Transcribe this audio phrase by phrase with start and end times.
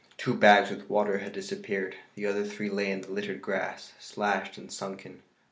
[0.17, 4.57] Two bags with water had disappeared; the other three lay in the littered grass, slashed
[4.57, 5.21] and sunken.